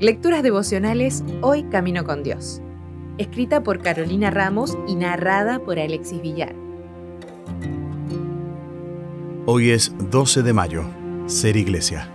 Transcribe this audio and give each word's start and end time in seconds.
Lecturas 0.00 0.42
devocionales 0.42 1.22
Hoy 1.42 1.64
Camino 1.64 2.04
con 2.04 2.22
Dios. 2.22 2.62
Escrita 3.18 3.62
por 3.62 3.82
Carolina 3.82 4.30
Ramos 4.30 4.78
y 4.88 4.94
narrada 4.94 5.58
por 5.58 5.78
Alexis 5.78 6.22
Villar. 6.22 6.54
Hoy 9.44 9.70
es 9.70 9.92
12 10.10 10.42
de 10.42 10.52
mayo, 10.54 10.84
ser 11.26 11.56
iglesia. 11.56 12.08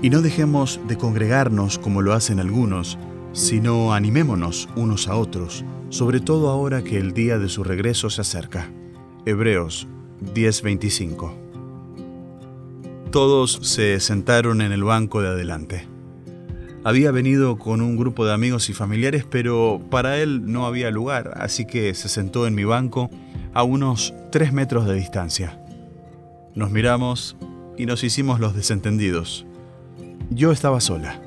Y 0.00 0.08
no 0.08 0.22
dejemos 0.22 0.80
de 0.88 0.96
congregarnos 0.96 1.78
como 1.78 2.00
lo 2.00 2.14
hacen 2.14 2.40
algunos, 2.40 2.98
sino 3.32 3.92
animémonos 3.92 4.68
unos 4.74 5.08
a 5.08 5.16
otros, 5.16 5.64
sobre 5.90 6.20
todo 6.20 6.48
ahora 6.48 6.82
que 6.82 6.96
el 6.96 7.12
día 7.12 7.38
de 7.38 7.48
su 7.48 7.64
regreso 7.64 8.08
se 8.08 8.22
acerca. 8.22 8.70
Hebreos 9.26 9.88
10:25. 10.34 11.41
Todos 13.12 13.58
se 13.60 14.00
sentaron 14.00 14.62
en 14.62 14.72
el 14.72 14.84
banco 14.84 15.20
de 15.20 15.28
adelante. 15.28 15.86
Había 16.82 17.10
venido 17.10 17.58
con 17.58 17.82
un 17.82 17.98
grupo 17.98 18.24
de 18.24 18.32
amigos 18.32 18.70
y 18.70 18.72
familiares, 18.72 19.26
pero 19.28 19.82
para 19.90 20.16
él 20.16 20.50
no 20.50 20.64
había 20.64 20.90
lugar, 20.90 21.34
así 21.36 21.66
que 21.66 21.92
se 21.92 22.08
sentó 22.08 22.46
en 22.46 22.54
mi 22.54 22.64
banco 22.64 23.10
a 23.52 23.64
unos 23.64 24.14
tres 24.30 24.54
metros 24.54 24.86
de 24.86 24.94
distancia. 24.94 25.60
Nos 26.54 26.70
miramos 26.70 27.36
y 27.76 27.84
nos 27.84 28.02
hicimos 28.02 28.40
los 28.40 28.54
desentendidos. 28.54 29.44
Yo 30.30 30.50
estaba 30.50 30.80
sola. 30.80 31.20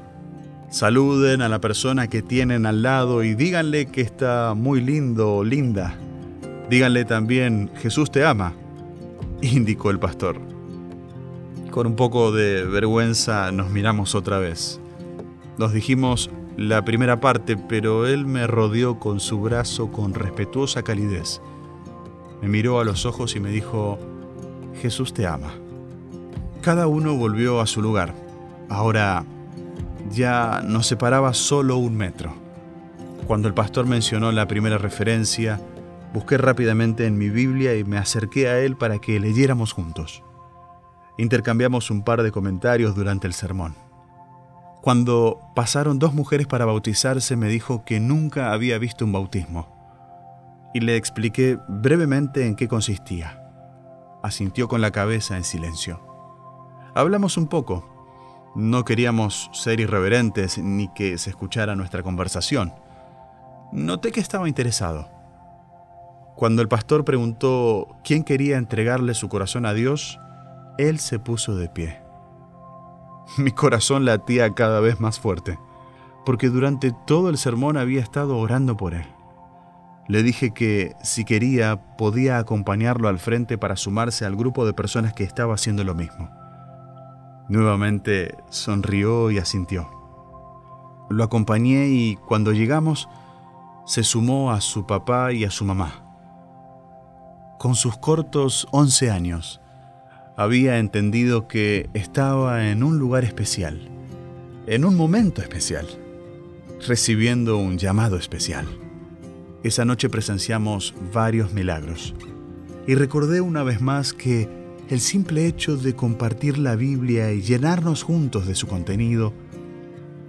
Saluden 0.71 1.43
a 1.43 1.49
la 1.49 1.61
persona 1.61 2.07
que 2.07 2.23
tienen 2.23 2.65
al 2.65 2.81
lado 2.81 3.23
y 3.23 3.35
díganle 3.35 3.85
que 3.85 4.01
está 4.01 4.55
muy 4.55 4.81
lindo 4.81 5.35
o 5.35 5.43
linda. 5.43 5.95
Díganle 6.67 7.05
también, 7.05 7.69
Jesús 7.75 8.09
te 8.09 8.25
ama, 8.25 8.55
indicó 9.43 9.91
el 9.91 9.99
pastor. 9.99 10.54
Con 11.75 11.87
un 11.87 11.97
poco 11.97 12.31
de 12.31 12.63
vergüenza 12.63 13.51
nos 13.51 13.69
miramos 13.69 14.15
otra 14.15 14.39
vez. 14.39 14.79
Nos 15.57 15.73
dijimos 15.73 16.29
la 16.55 16.85
primera 16.85 17.19
parte, 17.19 17.57
pero 17.57 18.07
él 18.07 18.25
me 18.25 18.47
rodeó 18.47 18.97
con 18.97 19.19
su 19.19 19.41
brazo 19.41 19.91
con 19.91 20.13
respetuosa 20.13 20.83
calidez. 20.83 21.41
Me 22.41 22.47
miró 22.47 22.79
a 22.79 22.85
los 22.85 23.05
ojos 23.05 23.35
y 23.35 23.41
me 23.41 23.49
dijo, 23.49 23.99
Jesús 24.81 25.13
te 25.13 25.27
ama. 25.27 25.51
Cada 26.61 26.87
uno 26.87 27.17
volvió 27.17 27.59
a 27.59 27.67
su 27.67 27.81
lugar. 27.81 28.13
Ahora 28.69 29.25
ya 30.09 30.61
nos 30.65 30.87
separaba 30.87 31.33
solo 31.33 31.75
un 31.75 31.97
metro. 31.97 32.33
Cuando 33.27 33.49
el 33.49 33.53
pastor 33.53 33.85
mencionó 33.85 34.31
la 34.31 34.47
primera 34.47 34.77
referencia, 34.77 35.59
busqué 36.13 36.37
rápidamente 36.37 37.05
en 37.05 37.17
mi 37.17 37.29
Biblia 37.29 37.75
y 37.75 37.83
me 37.83 37.97
acerqué 37.97 38.47
a 38.47 38.61
él 38.61 38.77
para 38.77 38.99
que 38.99 39.19
leyéramos 39.19 39.73
juntos. 39.73 40.23
Intercambiamos 41.17 41.91
un 41.91 42.03
par 42.03 42.23
de 42.23 42.31
comentarios 42.31 42.95
durante 42.95 43.27
el 43.27 43.33
sermón. 43.33 43.75
Cuando 44.81 45.39
pasaron 45.55 45.97
dos 45.97 46.13
mujeres 46.13 46.45
para 46.45 46.65
bautizarse, 46.65 47.35
me 47.35 47.47
dijo 47.47 47.83
que 47.85 47.99
nunca 47.99 48.51
había 48.51 48.77
visto 48.77 49.05
un 49.05 49.13
bautismo. 49.13 49.67
Y 50.73 50.81
le 50.81 50.97
expliqué 50.97 51.57
brevemente 51.67 52.45
en 52.45 52.55
qué 52.55 52.67
consistía. 52.67 53.41
Asintió 54.21 54.67
con 54.67 54.81
la 54.81 54.91
cabeza 54.91 55.37
en 55.37 55.43
silencio. 55.43 56.01
Hablamos 56.93 57.37
un 57.37 57.47
poco. 57.47 57.89
No 58.55 58.85
queríamos 58.85 59.49
ser 59.53 59.79
irreverentes 59.79 60.57
ni 60.57 60.87
que 60.93 61.17
se 61.17 61.29
escuchara 61.29 61.75
nuestra 61.75 62.03
conversación. 62.03 62.73
Noté 63.71 64.11
que 64.11 64.19
estaba 64.19 64.47
interesado. 64.47 65.09
Cuando 66.35 66.61
el 66.61 66.67
pastor 66.67 67.05
preguntó 67.05 67.97
quién 68.03 68.23
quería 68.23 68.57
entregarle 68.57 69.13
su 69.13 69.29
corazón 69.29 69.65
a 69.65 69.73
Dios, 69.73 70.19
él 70.77 70.99
se 70.99 71.19
puso 71.19 71.55
de 71.55 71.69
pie. 71.69 72.01
Mi 73.37 73.51
corazón 73.51 74.05
latía 74.05 74.53
cada 74.53 74.79
vez 74.79 74.99
más 74.99 75.19
fuerte, 75.19 75.59
porque 76.25 76.49
durante 76.49 76.93
todo 77.05 77.29
el 77.29 77.37
sermón 77.37 77.77
había 77.77 78.01
estado 78.01 78.37
orando 78.37 78.77
por 78.77 78.93
él. 78.93 79.05
Le 80.07 80.21
dije 80.21 80.51
que 80.51 80.95
si 81.01 81.25
quería 81.25 81.97
podía 81.97 82.37
acompañarlo 82.37 83.07
al 83.07 83.17
frente 83.17 83.57
para 83.57 83.75
sumarse 83.75 84.25
al 84.25 84.35
grupo 84.35 84.65
de 84.65 84.73
personas 84.73 85.13
que 85.13 85.23
estaba 85.23 85.55
haciendo 85.55 85.83
lo 85.83 85.95
mismo. 85.95 86.29
Nuevamente 87.49 88.35
sonrió 88.49 89.31
y 89.31 89.39
asintió. 89.39 89.89
Lo 91.09 91.23
acompañé 91.23 91.87
y 91.87 92.15
cuando 92.15 92.51
llegamos 92.51 93.09
se 93.85 94.03
sumó 94.03 94.51
a 94.51 94.61
su 94.61 94.85
papá 94.85 95.31
y 95.31 95.43
a 95.43 95.51
su 95.51 95.65
mamá. 95.65 96.01
Con 97.59 97.75
sus 97.75 97.97
cortos 97.97 98.67
11 98.71 99.11
años, 99.11 99.61
había 100.37 100.79
entendido 100.79 101.47
que 101.47 101.89
estaba 101.93 102.69
en 102.69 102.83
un 102.83 102.99
lugar 102.99 103.23
especial, 103.23 103.89
en 104.67 104.83
un 104.83 104.95
momento 104.95 105.41
especial, 105.41 105.87
recibiendo 106.85 107.57
un 107.57 107.77
llamado 107.77 108.17
especial. 108.17 108.65
Esa 109.63 109.85
noche 109.85 110.09
presenciamos 110.09 110.93
varios 111.13 111.53
milagros 111.53 112.13
y 112.85 112.95
recordé 112.95 113.41
una 113.41 113.63
vez 113.63 113.81
más 113.81 114.13
que 114.13 114.49
el 114.89 114.99
simple 114.99 115.47
hecho 115.47 115.77
de 115.77 115.95
compartir 115.95 116.57
la 116.57 116.75
Biblia 116.75 117.31
y 117.31 117.41
llenarnos 117.41 118.03
juntos 118.03 118.45
de 118.45 118.55
su 118.55 118.67
contenido, 118.67 119.33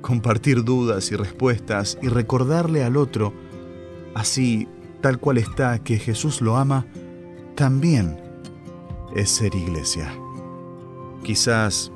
compartir 0.00 0.64
dudas 0.64 1.10
y 1.10 1.16
respuestas 1.16 1.98
y 2.00 2.08
recordarle 2.08 2.84
al 2.84 2.96
otro, 2.96 3.34
así 4.14 4.68
tal 5.02 5.18
cual 5.18 5.38
está, 5.38 5.80
que 5.80 5.98
Jesús 5.98 6.40
lo 6.40 6.56
ama, 6.56 6.86
también 7.54 8.25
es 9.16 9.30
ser 9.30 9.54
iglesia. 9.54 10.12
Quizás 11.24 11.90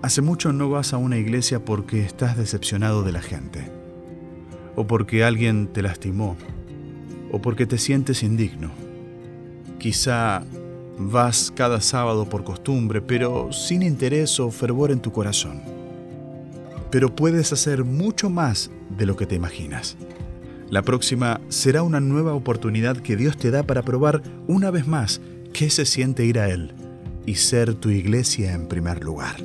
hace 0.00 0.22
mucho 0.22 0.52
no 0.52 0.70
vas 0.70 0.92
a 0.92 0.96
una 0.96 1.18
iglesia 1.18 1.64
porque 1.64 2.00
estás 2.04 2.36
decepcionado 2.36 3.02
de 3.02 3.12
la 3.12 3.20
gente, 3.20 3.70
o 4.76 4.86
porque 4.86 5.24
alguien 5.24 5.66
te 5.66 5.82
lastimó, 5.82 6.36
o 7.32 7.42
porque 7.42 7.66
te 7.66 7.78
sientes 7.78 8.22
indigno. 8.22 8.70
Quizá 9.78 10.44
vas 10.98 11.52
cada 11.54 11.80
sábado 11.80 12.28
por 12.28 12.44
costumbre, 12.44 13.02
pero 13.02 13.52
sin 13.52 13.82
interés 13.82 14.38
o 14.38 14.50
fervor 14.52 14.92
en 14.92 15.00
tu 15.00 15.10
corazón. 15.10 15.62
Pero 16.90 17.14
puedes 17.14 17.52
hacer 17.52 17.84
mucho 17.84 18.30
más 18.30 18.70
de 18.96 19.04
lo 19.04 19.16
que 19.16 19.26
te 19.26 19.34
imaginas. 19.34 19.96
La 20.70 20.82
próxima 20.82 21.40
será 21.48 21.82
una 21.82 22.00
nueva 22.00 22.34
oportunidad 22.34 22.96
que 22.96 23.16
Dios 23.16 23.36
te 23.36 23.50
da 23.50 23.64
para 23.64 23.82
probar 23.82 24.22
una 24.46 24.70
vez 24.70 24.86
más 24.86 25.20
qué 25.56 25.70
se 25.70 25.86
siente 25.86 26.22
ir 26.26 26.38
a 26.38 26.50
Él 26.50 26.70
y 27.24 27.36
ser 27.36 27.74
tu 27.74 27.88
iglesia 27.88 28.52
en 28.52 28.68
primer 28.68 29.02
lugar. 29.02 29.36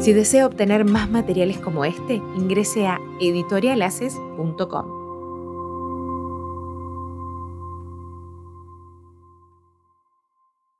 Si 0.00 0.12
desea 0.12 0.44
obtener 0.44 0.84
más 0.84 1.08
materiales 1.10 1.56
como 1.56 1.86
este, 1.86 2.16
ingrese 2.36 2.86
a 2.86 2.98
editorialaces.com. 3.18 4.99